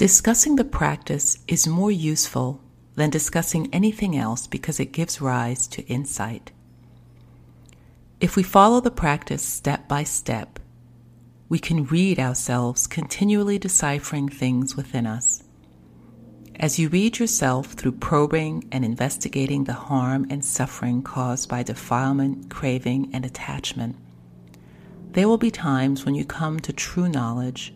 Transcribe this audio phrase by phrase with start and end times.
[0.00, 2.62] Discussing the practice is more useful
[2.94, 6.52] than discussing anything else because it gives rise to insight.
[8.18, 10.58] If we follow the practice step by step,
[11.50, 15.42] we can read ourselves continually deciphering things within us.
[16.56, 22.48] As you read yourself through probing and investigating the harm and suffering caused by defilement,
[22.48, 23.96] craving, and attachment,
[25.10, 27.74] there will be times when you come to true knowledge,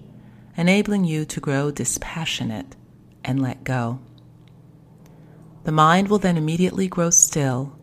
[0.56, 2.76] enabling you to grow dispassionate
[3.24, 4.00] and let go.
[5.64, 7.76] The mind will then immediately grow still,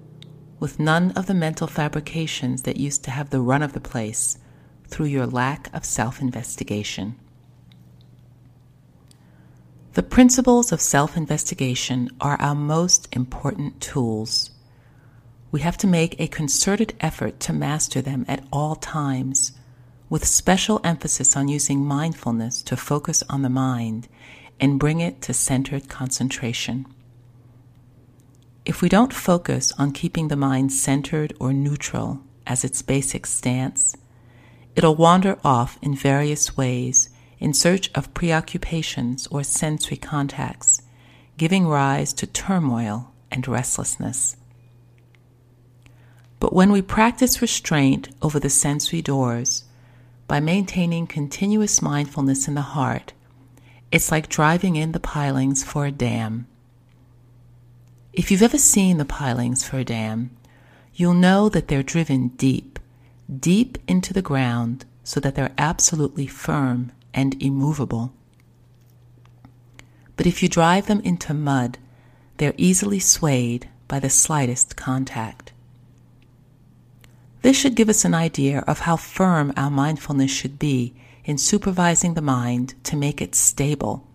[0.60, 4.38] with none of the mental fabrications that used to have the run of the place
[4.88, 7.16] through your lack of self investigation.
[9.94, 14.52] The principles of self investigation are our most important tools.
[15.52, 19.52] We have to make a concerted effort to master them at all times,
[20.12, 24.10] with special emphasis on using mindfulness to focus on the mind
[24.60, 26.86] and bring it to centered concentration.
[28.66, 33.96] If we don't focus on keeping the mind centered or neutral as its basic stance,
[34.76, 40.82] it'll wander off in various ways in search of preoccupations or sensory contacts,
[41.38, 44.36] giving rise to turmoil and restlessness.
[46.42, 49.64] But when we practice restraint over the sensory doors,
[50.32, 53.12] by maintaining continuous mindfulness in the heart,
[53.92, 56.48] it's like driving in the pilings for a dam.
[58.14, 60.32] If you've ever seen the pilings for a dam,
[60.94, 62.80] you'll know that they're driven deep,
[63.30, 68.14] deep into the ground so that they're absolutely firm and immovable.
[70.16, 71.78] But if you drive them into mud,
[72.38, 75.51] they're easily swayed by the slightest contact.
[77.42, 80.94] This should give us an idea of how firm our mindfulness should be
[81.26, 84.08] in supervising the mind to make it stable,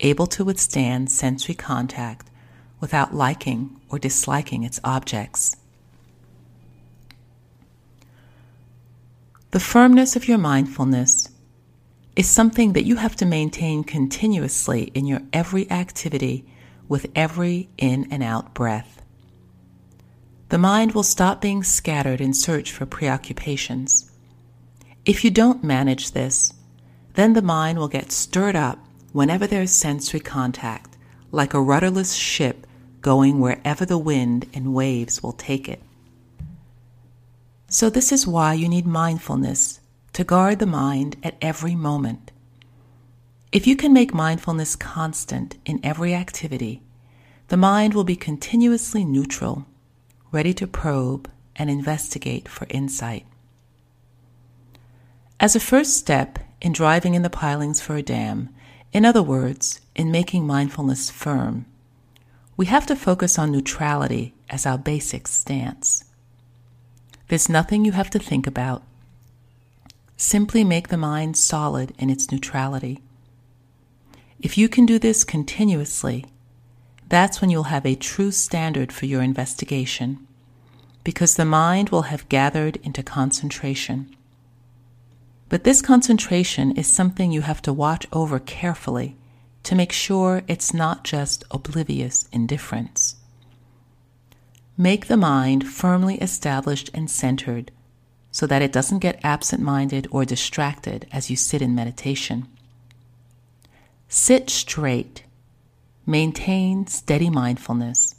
[0.00, 2.30] able to withstand sensory contact
[2.78, 5.56] without liking or disliking its objects.
[9.50, 11.28] The firmness of your mindfulness
[12.14, 16.44] is something that you have to maintain continuously in your every activity
[16.88, 18.99] with every in and out breath.
[20.50, 24.10] The mind will stop being scattered in search for preoccupations.
[25.04, 26.52] If you don't manage this,
[27.14, 30.96] then the mind will get stirred up whenever there is sensory contact,
[31.30, 32.66] like a rudderless ship
[33.00, 35.80] going wherever the wind and waves will take it.
[37.68, 39.78] So, this is why you need mindfulness
[40.14, 42.32] to guard the mind at every moment.
[43.52, 46.82] If you can make mindfulness constant in every activity,
[47.46, 49.66] the mind will be continuously neutral,
[50.32, 53.26] ready to probe and investigate for insight.
[55.38, 58.50] As a first step in driving in the pilings for a dam,
[58.92, 61.66] in other words, in making mindfulness firm,
[62.56, 66.04] we have to focus on neutrality as our basic stance.
[67.28, 68.82] There's nothing you have to think about,
[70.20, 73.00] Simply make the mind solid in its neutrality.
[74.38, 76.26] If you can do this continuously,
[77.10, 80.26] that's when you'll have a true standard for your investigation,
[81.04, 84.16] because the mind will have gathered into concentration.
[85.48, 89.16] But this concentration is something you have to watch over carefully
[89.64, 93.16] to make sure it's not just oblivious indifference.
[94.78, 97.72] Make the mind firmly established and centered
[98.30, 102.46] so that it doesn't get absent minded or distracted as you sit in meditation.
[104.08, 105.24] Sit straight,
[106.10, 108.16] maintain steady mindfulness,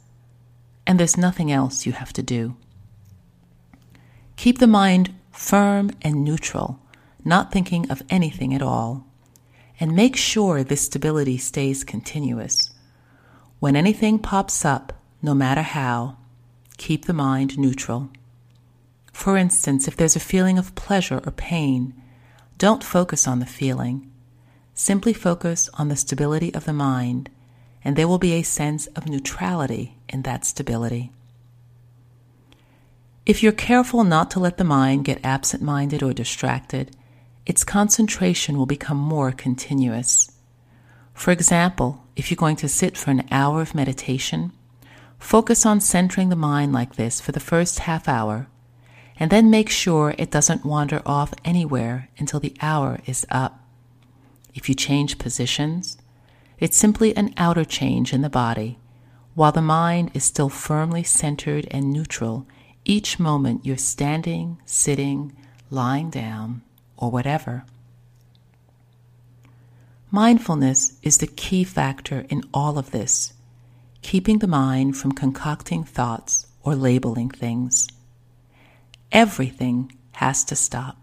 [0.87, 2.55] and there's nothing else you have to do.
[4.37, 6.79] Keep the mind firm and neutral,
[7.23, 9.05] not thinking of anything at all,
[9.79, 12.71] and make sure this stability stays continuous.
[13.59, 16.17] When anything pops up, no matter how,
[16.77, 18.09] keep the mind neutral.
[19.13, 21.93] For instance, if there's a feeling of pleasure or pain,
[22.57, 24.09] don't focus on the feeling.
[24.73, 27.29] Simply focus on the stability of the mind,
[27.83, 31.11] and there will be a sense of neutrality in that stability.
[33.25, 36.95] If you're careful not to let the mind get absent minded or distracted,
[37.45, 40.31] its concentration will become more continuous.
[41.13, 44.51] For example, if you're going to sit for an hour of meditation,
[45.19, 48.47] focus on centering the mind like this for the first half hour
[49.17, 53.63] and then make sure it doesn't wander off anywhere until the hour is up.
[54.55, 55.97] If you change positions,
[56.61, 58.77] it's simply an outer change in the body,
[59.33, 62.47] while the mind is still firmly centered and neutral
[62.85, 65.35] each moment you're standing, sitting,
[65.71, 66.61] lying down,
[66.95, 67.65] or whatever.
[70.11, 73.33] Mindfulness is the key factor in all of this,
[74.03, 77.87] keeping the mind from concocting thoughts or labeling things.
[79.11, 80.97] Everything has to stop.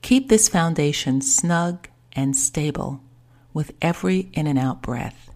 [0.00, 3.00] Keep this foundation snug and stable
[3.52, 5.30] with every in and out breath.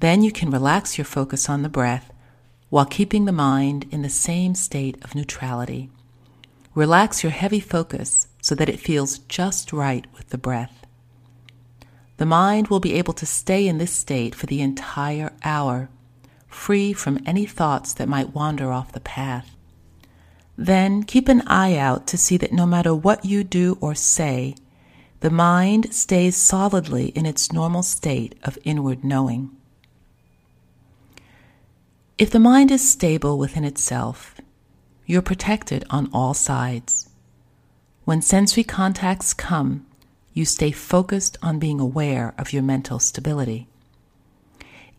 [0.00, 2.12] Then you can relax your focus on the breath
[2.70, 5.90] while keeping the mind in the same state of neutrality.
[6.74, 10.86] Relax your heavy focus so that it feels just right with the breath.
[12.16, 15.90] The mind will be able to stay in this state for the entire hour,
[16.48, 19.54] free from any thoughts that might wander off the path.
[20.56, 24.54] Then keep an eye out to see that no matter what you do or say,
[25.22, 29.52] the mind stays solidly in its normal state of inward knowing.
[32.18, 34.40] If the mind is stable within itself,
[35.06, 37.08] you're protected on all sides.
[38.04, 39.86] When sensory contacts come,
[40.34, 43.68] you stay focused on being aware of your mental stability.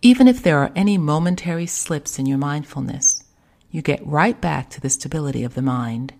[0.01, 3.25] Even if there are any momentary slips in your mindfulness,
[3.71, 6.13] you get right back to the stability of the mind.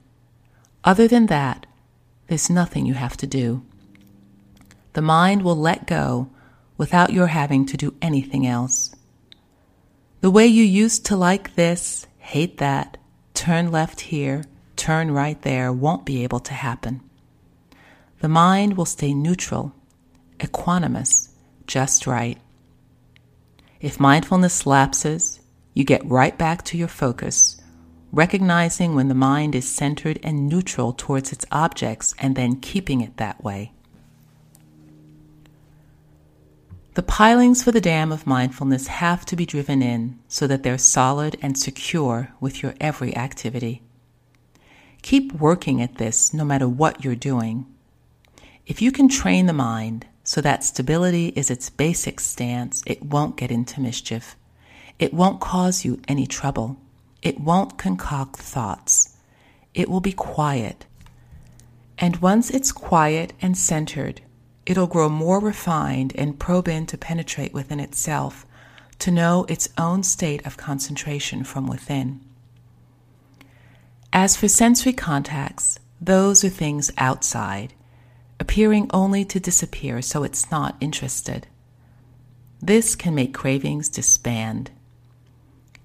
[0.84, 1.66] Other than that,
[2.28, 3.64] there's nothing you have to do.
[4.94, 6.30] The mind will let go
[6.78, 8.96] without your having to do anything else.
[10.22, 12.98] The way you used to like this, hate that,
[13.34, 14.46] turn left here,
[14.76, 17.02] turn right there won't be able to happen.
[18.22, 19.74] The mind will stay neutral,
[20.40, 21.30] equanimous,
[21.68, 22.38] just right.
[23.82, 25.42] If mindfulness lapses,
[25.74, 27.60] you get right back to your focus,
[28.12, 33.18] recognizing when the mind is centered and neutral towards its objects and then keeping it
[33.18, 33.74] that way.
[36.96, 40.78] The pilings for the dam of mindfulness have to be driven in so that they're
[40.78, 43.82] solid and secure with your every activity.
[45.02, 47.66] Keep working at this no matter what you're doing.
[48.68, 53.38] If you can train the mind so that stability is its basic stance, it won't
[53.38, 54.36] get into mischief.
[55.00, 56.78] It won't cause you any trouble.
[57.24, 59.18] It won't concoct thoughts.
[59.74, 60.86] It will be quiet.
[61.98, 64.22] And once it's quiet and centered,
[64.66, 68.46] it'll grow more refined and probe in to penetrate within itself,
[69.00, 72.22] to know its own state of concentration from within.
[74.14, 77.74] As for sensory contacts, those are things outside,
[78.40, 81.48] appearing only to disappear so it's not interested.
[82.62, 84.72] This can make cravings disband.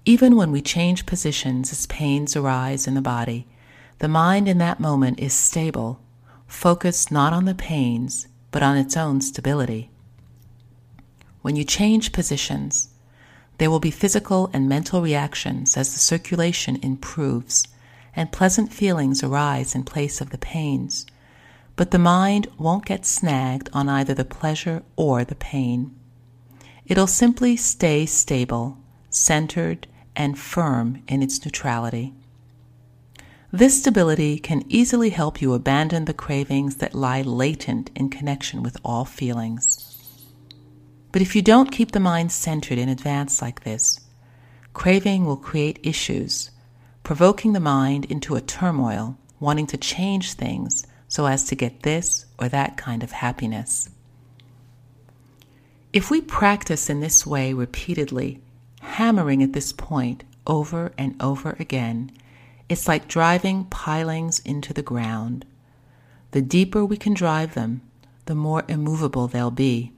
[0.05, 3.47] Even when we change positions as pains arise in the body,
[3.97, 5.99] the mind in that moment is stable,
[6.47, 9.89] focused not on the pains, but on its own stability.
[11.41, 12.89] When you change positions,
[13.57, 17.67] there will be physical and mental reactions as the circulation improves
[18.15, 21.05] and pleasant feelings arise in place of the pains,
[21.75, 25.95] but the mind won't get snagged on either the pleasure or the pain.
[26.85, 28.77] It'll simply stay stable,
[29.09, 32.13] centered, and firm in its neutrality.
[33.51, 38.77] This stability can easily help you abandon the cravings that lie latent in connection with
[38.85, 39.97] all feelings.
[41.11, 44.01] But if you don't keep the mind centered in advance like this,
[44.73, 46.51] craving will create issues,
[47.01, 52.27] provoking the mind into a turmoil, wanting to change things so as to get this
[52.37, 53.89] or that kind of happiness.
[55.91, 58.43] If we practice in this way repeatedly,
[58.81, 62.11] hammering at this point over and over again,
[62.69, 65.45] it's like driving pilings into the ground.
[66.31, 67.81] The deeper we can drive them,
[68.25, 69.91] the more immovable they'll be.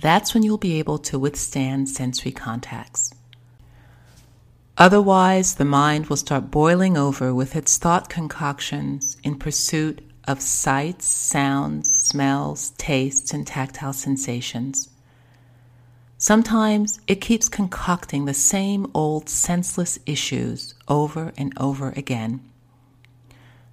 [0.00, 3.14] That's when you'll be able to withstand sensory contacts.
[4.76, 11.06] Otherwise, the mind will start boiling over with its thought concoctions in pursuit of sights,
[11.06, 14.88] sounds, smells, tastes, and tactile sensations.
[16.22, 22.40] Sometimes it keeps concocting the same old senseless issues over and over again.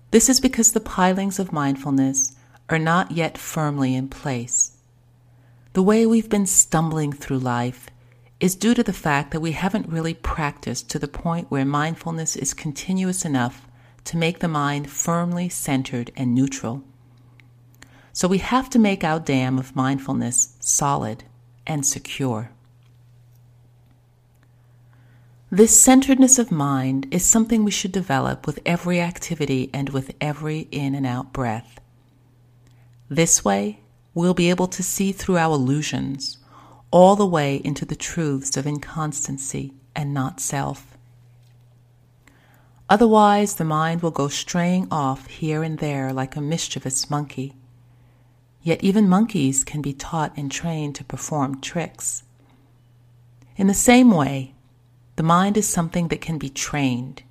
[0.09, 2.35] This is because the pilings of mindfulness
[2.67, 4.75] are not yet firmly in place.
[5.73, 7.91] The way we've been stumbling through life
[8.39, 12.35] is due to the fact that we haven't really practiced to the point where mindfulness
[12.35, 13.67] is continuous enough
[14.05, 16.83] to make the mind firmly centered and neutral.
[18.11, 21.25] So we have to make our dam of mindfulness solid
[21.69, 22.51] and secure.
[25.51, 30.67] This centeredness of mind is something we should develop with every activity and with every
[30.71, 31.79] in and out breath.
[33.09, 33.79] This way,
[34.13, 36.37] we'll be able to see through our illusions
[36.91, 40.97] all the way into the truths of inconstancy and not self.
[42.89, 47.53] Otherwise, the mind will go straying off here and there like a mischievous monkey.
[48.61, 52.23] Yet even monkeys can be taught and trained to perform tricks.
[53.55, 54.53] In the same way,
[55.15, 57.23] the mind is something that can be trained.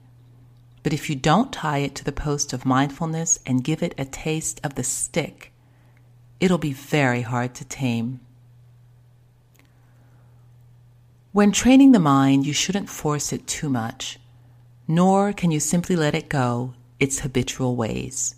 [0.83, 4.05] But if you don't tie it to the post of mindfulness and give it a
[4.05, 5.53] taste of the stick,
[6.41, 8.21] it'll be very hard to tame.
[11.33, 14.19] When training the mind, you shouldn't force it too much,
[14.87, 18.35] nor can you simply let it go its habitual ways.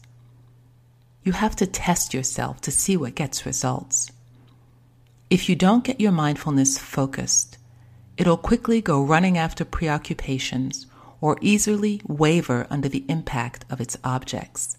[1.22, 4.10] You have to test yourself to see what gets results.
[5.28, 7.58] If you don't get your mindfulness focused,
[8.16, 10.86] it'll quickly go running after preoccupations
[11.20, 14.78] or easily waver under the impact of its objects.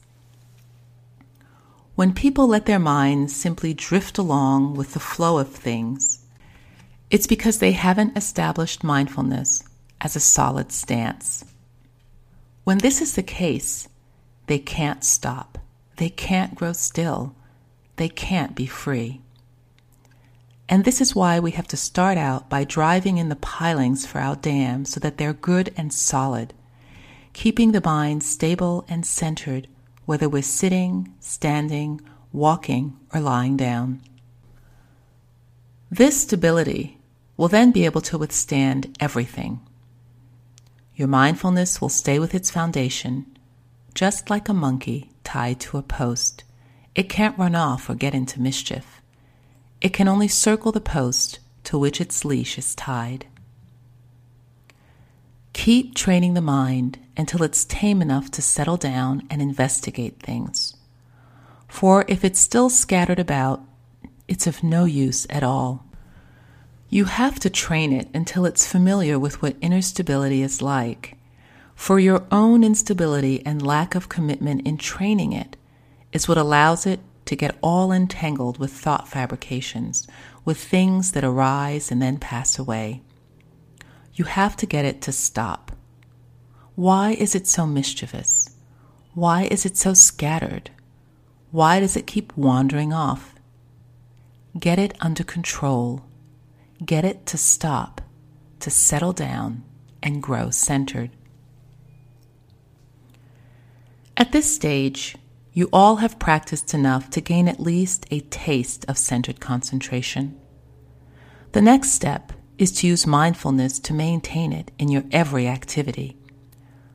[1.95, 6.25] When people let their minds simply drift along with the flow of things,
[7.11, 9.63] it's because they haven't established mindfulness
[9.99, 11.45] as a solid stance.
[12.63, 13.87] When this is the case,
[14.47, 15.59] they can't stop.
[16.01, 17.35] They can't grow still.
[17.97, 19.21] They can't be free.
[20.67, 24.17] And this is why we have to start out by driving in the pilings for
[24.17, 26.55] our dam so that they're good and solid,
[27.33, 29.67] keeping the mind stable and centered,
[30.07, 32.01] whether we're sitting, standing,
[32.33, 34.01] walking, or lying down.
[35.91, 36.97] This stability
[37.37, 39.59] will then be able to withstand everything.
[40.95, 43.30] Your mindfulness will stay with its foundation,
[43.93, 46.43] just like a monkey tied to a post.
[46.95, 49.01] It can't run off or get into mischief.
[49.79, 53.25] It can only circle the post to which its leash is tied.
[55.53, 60.75] Keep training the mind until it's tame enough to settle down and investigate things.
[61.67, 63.61] For if it's still scattered about,
[64.27, 65.85] it's of no use at all.
[66.89, 71.17] You have to train it until it's familiar with what inner stability is like.
[71.75, 75.57] For your own instability and lack of commitment in training it
[76.11, 80.07] is what allows it to get all entangled with thought fabrications,
[80.43, 83.01] with things that arise and then pass away.
[84.13, 85.71] You have to get it to stop.
[86.75, 88.49] Why is it so mischievous?
[89.13, 90.71] Why is it so scattered?
[91.51, 93.35] Why does it keep wandering off?
[94.59, 96.03] Get it under control
[96.83, 98.01] Get it to stop,
[98.59, 99.63] to settle down,
[100.01, 101.11] and grow centered.
[104.21, 105.15] At this stage,
[105.51, 110.39] you all have practiced enough to gain at least a taste of centered concentration.
[111.53, 116.17] The next step is to use mindfulness to maintain it in your every activity,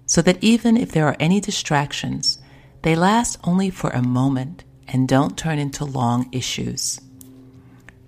[0.06, 2.38] so that even if there are any distractions,
[2.82, 7.00] they last only for a moment and don't turn into long issues.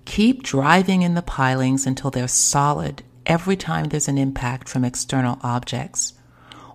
[0.05, 5.39] Keep driving in the pilings until they're solid every time there's an impact from external
[5.43, 6.13] objects,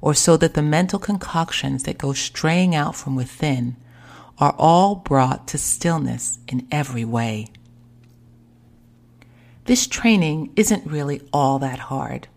[0.05, 3.75] or so that the mental concoctions that go straying out from within
[4.37, 7.47] are all brought to stillness in every way.
[9.65, 12.29] This training isn't really all that hard.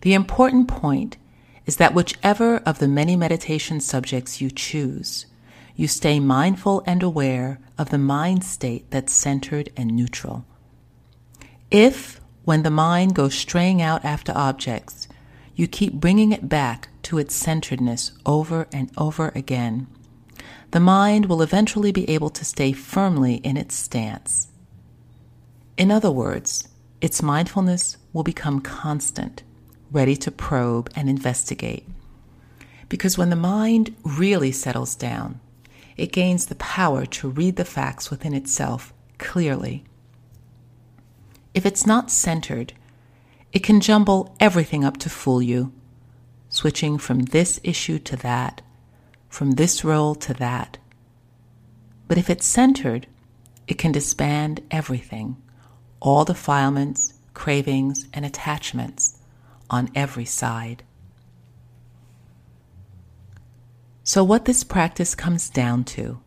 [0.00, 1.18] The important point
[1.66, 5.26] is that whichever of the many meditation subjects you choose,
[5.76, 10.46] you stay mindful and aware of the mind state that's centered and neutral.
[11.70, 15.06] If, when the mind goes straying out after objects,
[15.58, 19.88] you keep bringing it back to its centeredness over and over again,
[20.70, 24.46] the mind will eventually be able to stay firmly in its stance.
[25.76, 26.68] In other words,
[27.00, 29.42] its mindfulness will become constant,
[29.90, 31.88] ready to probe and investigate.
[32.88, 35.40] Because when the mind really settles down,
[35.96, 39.82] it gains the power to read the facts within itself clearly.
[41.52, 42.74] If it's not centered,
[43.58, 45.72] it can jumble everything up to fool you,
[46.48, 48.62] switching from this issue to that,
[49.28, 50.78] from this role to that.
[52.06, 53.08] But if it's centered,
[53.66, 55.38] it can disband everything,
[55.98, 59.18] all defilements, cravings, and attachments
[59.68, 60.84] on every side.
[64.04, 66.20] So, what this practice comes down to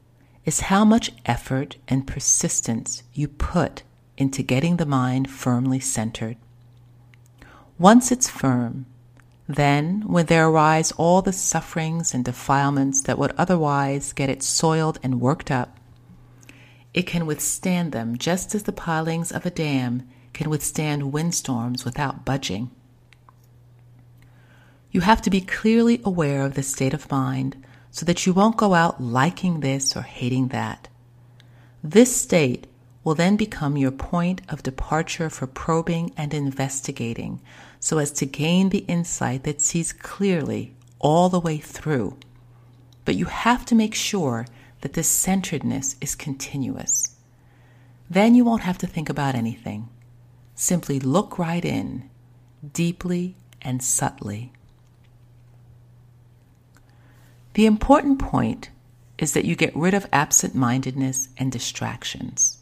[0.43, 3.83] is how much effort and persistence you put
[4.17, 6.35] into getting the mind firmly centered.
[7.81, 8.85] Once it's firm,
[9.47, 14.99] then when there arise all the sufferings and defilements that would otherwise get it soiled
[15.01, 15.79] and worked up,
[16.93, 22.23] it can withstand them just as the pilings of a dam can withstand windstorms without
[22.23, 22.69] budging.
[24.91, 28.57] You have to be clearly aware of the state of mind so that you won't
[28.57, 30.87] go out liking this or hating that.
[31.83, 32.67] This state
[33.03, 37.41] will then become your point of departure for probing and investigating
[37.81, 42.15] so as to gain the insight that sees clearly all the way through.
[43.03, 44.45] But you have to make sure
[44.81, 47.15] that this centeredness is continuous.
[48.07, 49.89] Then you won't have to think about anything.
[50.53, 52.07] Simply look right in,
[52.71, 54.53] deeply and subtly.
[57.55, 58.69] The important point
[59.17, 62.59] is that you get rid of absent mindedness and distractions.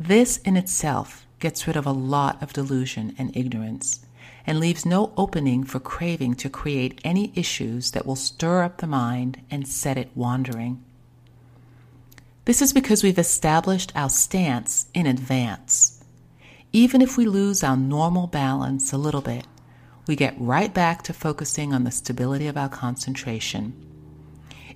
[0.00, 4.00] This in itself gets rid of a lot of delusion and ignorance
[4.46, 8.86] and leaves no opening for craving to create any issues that will stir up the
[8.86, 10.82] mind and set it wandering.
[12.44, 16.02] This is because we've established our stance in advance.
[16.72, 19.46] Even if we lose our normal balance a little bit,
[20.08, 23.74] we get right back to focusing on the stability of our concentration.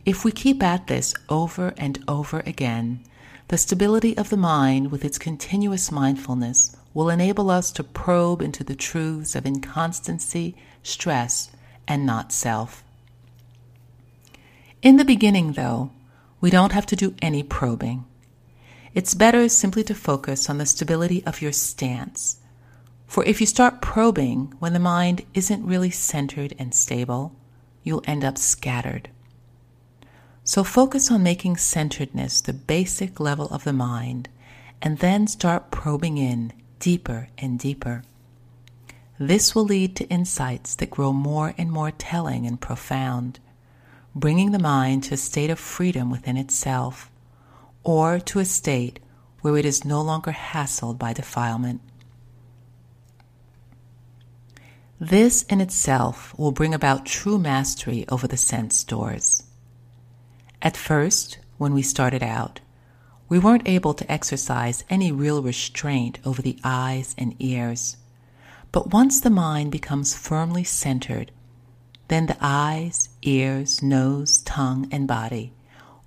[0.05, 3.03] If we keep at this over and over again,
[3.49, 8.65] the stability of the mind with its continuous mindfulness will enable us to probe into
[8.65, 11.51] the truths of inconstancy, stress,
[11.87, 12.83] and not self.
[14.81, 15.91] In the beginning, though,
[16.41, 18.07] we don't have to do any probing.
[18.95, 22.39] It's better simply to focus on the stability of your stance.
[23.07, 27.37] For if you start probing when the mind isn't really centered and stable,
[27.83, 29.11] you'll end up scattered.
[30.45, 34.31] So focus on making centeredness the basic level of the mind
[34.81, 38.03] and then start probing in deeper and deeper.
[39.19, 43.41] This will lead to insights that grow more and more telling and profound
[44.17, 47.11] bringing the mind to a state of freedom within itself,
[47.85, 48.99] or to a state
[49.43, 51.83] where it is no longer hassled by defilement.
[54.99, 59.43] This in itself will bring about true mastery over the sense doors.
[60.63, 62.61] At first, when we started out,
[63.29, 67.97] we weren't able to exercise any real restraint over the eyes and ears.
[68.73, 71.33] But once the mind becomes firmly centered
[72.09, 75.53] then the eyes, ears, nose, tongue, and body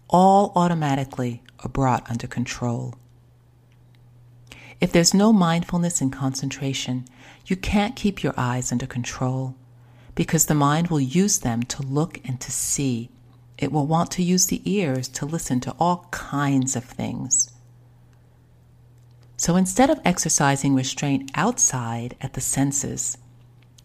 [0.09, 2.95] all automatically are brought under control.
[4.81, 7.05] If there's no mindfulness and concentration,
[7.45, 9.55] you can't keep your eyes under control
[10.15, 13.09] because the mind will use them to look and to see.
[13.59, 17.51] It will want to use the ears to listen to all kinds of things.
[19.35, 23.17] So instead of exercising restraint outside at the senses,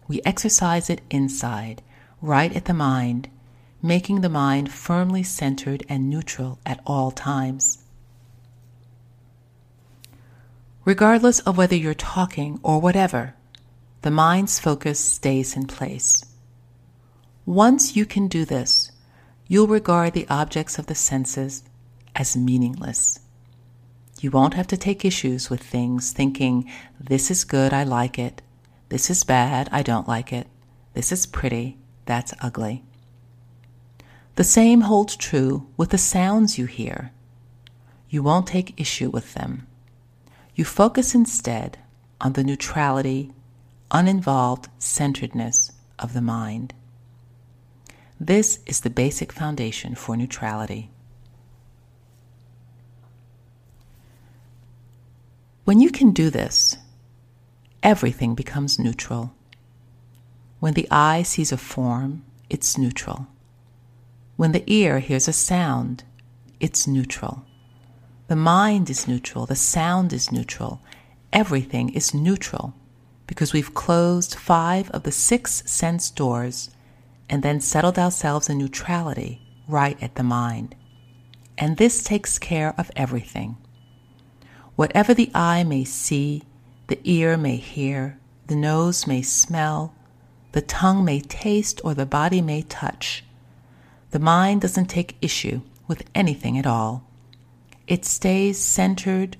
[0.07, 1.81] we exercise it inside
[2.21, 3.27] right at the mind,
[3.81, 7.79] making the mind firmly centered and neutral at all times.
[10.85, 13.35] Regardless of whether you're talking or whatever,
[14.03, 16.23] the mind's focus stays in place.
[17.45, 18.91] Once you can do this,
[19.47, 21.63] you'll regard the objects of the senses
[22.15, 23.19] as meaningless.
[24.21, 28.41] You won't have to take issues with things thinking, this is good, I like it.
[28.89, 30.47] This is bad, I don't like it.
[30.93, 32.83] This is pretty, that's ugly.
[34.35, 37.11] The same holds true with the sounds you hear.
[38.09, 39.67] You won't take issue with them.
[40.55, 41.77] You focus instead
[42.21, 43.33] on the neutrality,
[43.91, 46.73] uninvolved centeredness of the mind.
[48.19, 50.89] This is the basic foundation for neutrality.
[55.65, 56.77] When you can do this,
[57.83, 59.33] everything becomes neutral.
[60.59, 63.27] When the eye sees a form, it's neutral.
[64.37, 66.03] When the ear hears a sound,
[66.59, 67.43] it's neutral.
[68.27, 70.81] The mind is neutral, the sound is neutral,
[71.33, 72.73] everything is neutral
[73.27, 76.69] because we've closed five of the six sense doors
[77.29, 80.75] and then settled ourselves in neutrality right at the mind.
[81.57, 83.57] And this takes care of everything.
[84.75, 86.43] Whatever the eye may see,
[86.87, 89.95] the ear may hear, the nose may smell,
[90.51, 93.23] the tongue may taste or the body may touch.
[94.11, 97.05] The mind doesn't take issue with anything at all.
[97.87, 99.37] It stays centered,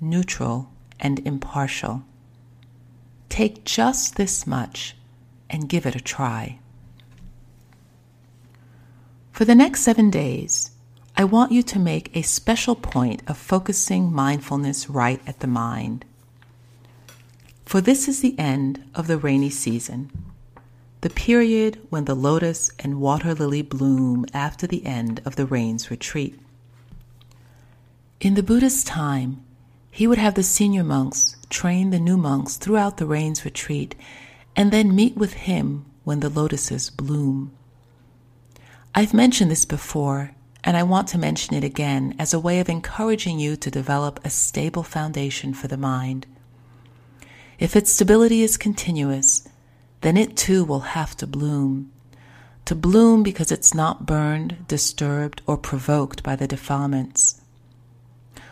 [0.00, 2.02] neutral, and impartial.
[3.28, 4.96] Take just this much
[5.50, 6.58] and give it a try.
[9.36, 10.70] For the next seven days,
[11.14, 16.06] I want you to make a special point of focusing mindfulness right at the mind.
[17.66, 20.10] For this is the end of the rainy season
[21.02, 25.90] the period when the lotus and water lily bloom after the end of the rain's
[25.90, 26.40] retreat.
[28.22, 29.44] In the Buddha's time,
[29.90, 33.96] he would have the senior monks train the new monks throughout the rain's retreat
[34.56, 37.52] and then meet with him when the lotuses bloom.
[38.98, 40.30] I've mentioned this before,
[40.64, 44.18] and I want to mention it again as a way of encouraging you to develop
[44.24, 46.26] a stable foundation for the mind.
[47.58, 49.46] If its stability is continuous,
[50.00, 51.92] then it too will have to bloom.
[52.64, 57.42] to bloom because it's not burned, disturbed, or provoked by the defilements.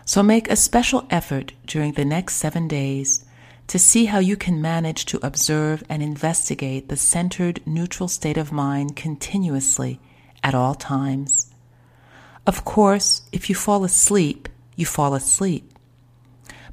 [0.05, 3.25] So make a special effort during the next seven days
[3.69, 8.53] to see how you can manage to observe and investigate the centered, neutral state of
[8.53, 10.01] mind continuously
[10.45, 11.51] at all times.
[12.47, 15.73] Of course, if you fall asleep, you fall asleep.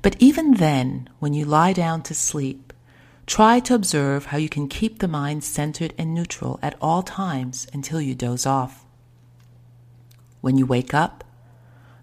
[0.02, 2.74] But even then, when you lie down to sleep,
[3.26, 7.68] try to observe how you can keep the mind centered and neutral at all times
[7.74, 8.86] until you doze off.
[10.42, 11.24] When you wake up,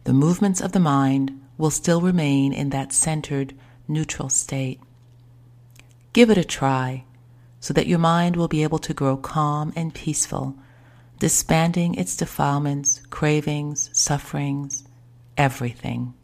[0.04, 3.52] the movements of the mind will still remain in that centered,
[3.87, 4.81] neutral state.
[6.12, 7.04] Give it a try
[7.61, 10.57] so that your mind will be able to grow calm and peaceful,
[11.18, 14.85] disbanding its defilements, cravings, sufferings,
[15.37, 16.14] everything.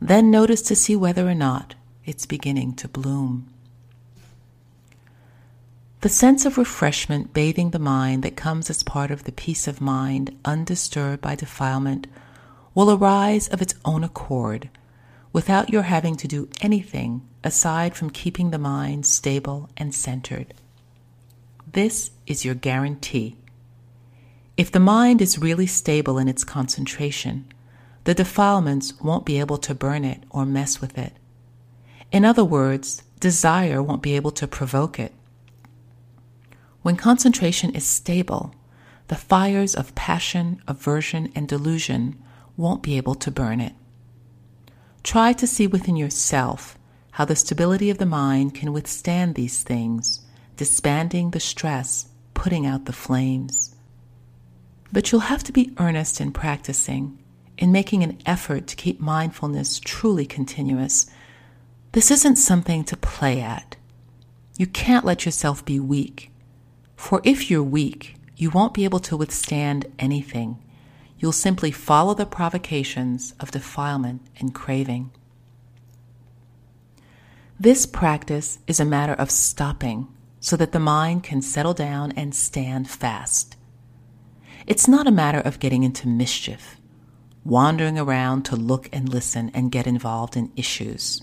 [0.00, 1.74] Then notice to see whether or not
[2.04, 3.48] it's beginning to bloom.
[6.00, 9.82] The sense of refreshment bathing the mind that comes as part of the peace of
[9.82, 12.06] mind undisturbed by defilement
[12.74, 14.70] will arise of its own accord
[15.32, 20.54] without your having to do anything aside from keeping the mind stable and centered.
[21.70, 23.36] This is your guarantee.
[24.60, 27.50] If the mind is really stable in its concentration,
[28.04, 31.14] the defilements won't be able to burn it or mess with it.
[32.12, 35.14] In other words, desire won't be able to provoke it.
[36.82, 38.54] When concentration is stable,
[39.08, 42.22] the fires of passion, aversion, and delusion
[42.58, 43.72] won't be able to burn it.
[45.02, 46.76] Try to see within yourself
[47.12, 50.20] how the stability of the mind can withstand these things,
[50.58, 53.69] disbanding the stress, putting out the flames.
[54.92, 57.18] But you'll have to be earnest in practicing,
[57.58, 61.06] in making an effort to keep mindfulness truly continuous.
[61.92, 63.76] This isn't something to play at.
[64.58, 66.30] You can't let yourself be weak.
[66.96, 70.58] For if you're weak, you won't be able to withstand anything
[71.20, 75.10] you'll simply follow the provocations of defilement and craving.
[77.60, 80.08] This practice is a matter of stopping
[80.40, 83.56] so that the mind can settle down and stand fast.
[84.70, 86.76] It's not a matter of getting into mischief,
[87.44, 91.22] wandering around to look and listen and get involved in issues.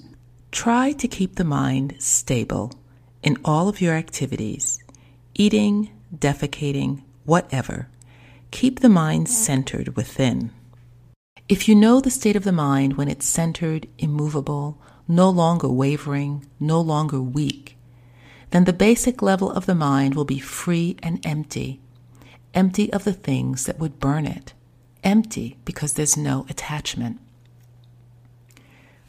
[0.51, 2.73] Try to keep the mind stable
[3.23, 4.83] in all of your activities,
[5.33, 7.87] eating, defecating, whatever
[8.51, 10.51] Keep the mind centered within.
[11.47, 16.45] If you know the state of the mind when it's centered, immovable, no longer wavering,
[16.59, 17.77] no longer weak,
[18.51, 21.81] then the basic level of the mind will be free and empty,
[22.53, 24.53] empty of the things that would burn it,
[25.03, 27.19] empty because there's no attachment.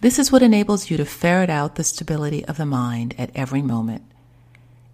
[0.00, 3.62] This is what enables you to ferret out the stability of the mind at every
[3.62, 4.02] moment.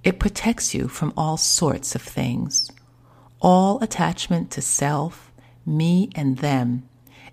[0.02, 2.70] It protects you from all sorts of things
[3.44, 5.30] all attachment to self,
[5.66, 6.88] me, and them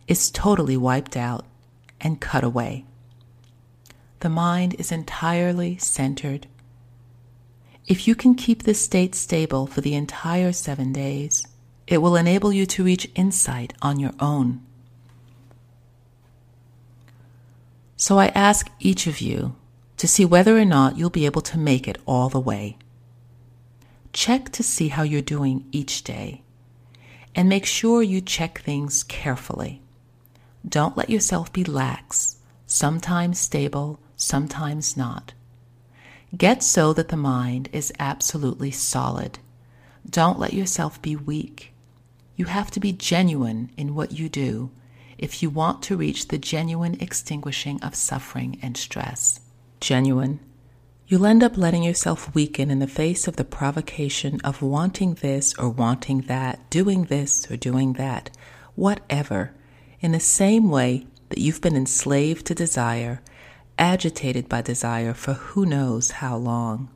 [0.09, 1.45] is totally wiped out
[2.01, 2.83] and cut away.
[4.19, 6.47] The mind is entirely centered.
[7.91, 11.45] If you can keep this state stable for the entire seven days,
[11.87, 14.61] it will enable you to reach insight on your own.
[17.97, 19.57] So I ask each of you
[19.97, 22.77] to see whether or not you'll be able to make it all the way.
[24.13, 26.43] Check to see how you're doing each day
[27.35, 29.81] and make sure you check things carefully.
[30.65, 35.33] Don't let yourself be lax, sometimes stable, sometimes not.
[36.35, 39.39] Get so that the mind is absolutely solid.
[40.09, 41.73] Don't let yourself be weak.
[42.35, 44.71] You have to be genuine in what you do
[45.17, 49.41] if you want to reach the genuine extinguishing of suffering and stress.
[49.79, 50.39] Genuine
[51.11, 55.53] You'll end up letting yourself weaken in the face of the provocation of wanting this
[55.55, 58.29] or wanting that, doing this or doing that,
[58.75, 59.53] whatever,
[59.99, 63.21] in the same way that you've been enslaved to desire,
[63.81, 66.87] agitated by desire for who knows how long.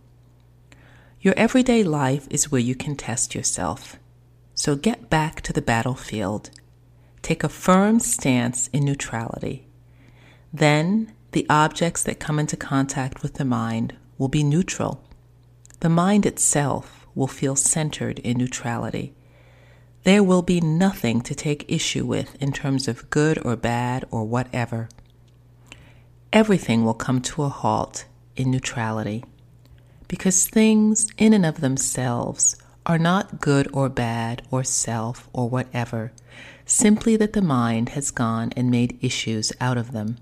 [1.19, 3.97] Your everyday life is where you can test yourself.
[4.53, 6.51] So get back to the battlefield.
[7.23, 9.65] Take a firm stance in neutrality.
[10.53, 15.03] Then the objects that come into contact with the mind will be neutral.
[15.79, 19.15] The mind itself will feel centered in neutrality.
[20.03, 24.23] There will be nothing to take issue with in terms of good or bad or
[24.23, 24.87] whatever.
[26.35, 28.03] Everything will come to a halt
[28.35, 29.23] in neutrality
[30.09, 36.11] because things in and of themselves are not good or bad or self or whatever,
[36.65, 40.17] simply that the mind has gone and made issues out of them.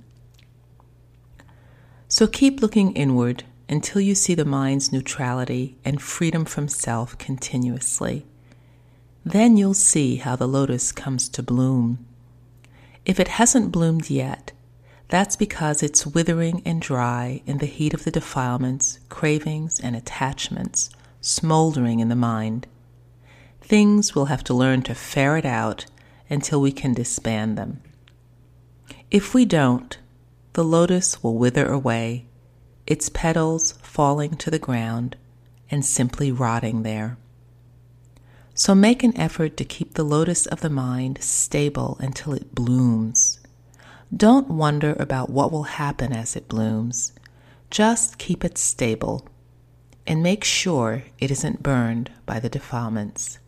[2.07, 8.23] So keep looking inward until you see the mind's neutrality and freedom from self continuously.
[9.25, 12.05] Then you'll see how the lotus comes to bloom.
[13.03, 14.52] If it hasn't bloomed yet,
[15.13, 20.89] that's because it's withering and dry in the heat of the defilements, cravings, and attachments
[21.21, 22.65] smoldering in the mind.
[23.61, 25.85] Things we'll have to learn to ferret out
[26.31, 27.79] until we can disband them.
[29.11, 29.95] If we don't,
[30.53, 32.25] the lotus will wither away,
[32.87, 35.15] its petals falling to the ground
[35.69, 37.17] and simply rotting there.
[38.55, 43.32] So make an effort to keep the lotus of the mind stable until it blooms.
[44.15, 47.13] Don't wonder about what will happen as it blooms.
[47.71, 49.27] Just keep it stable
[50.05, 53.39] and make sure it isn't burned by the defilements.